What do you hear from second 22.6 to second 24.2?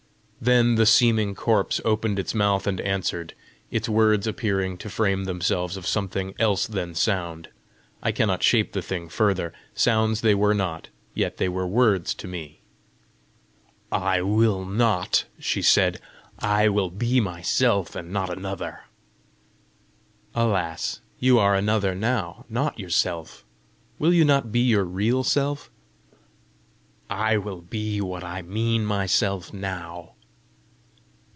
yourself! Will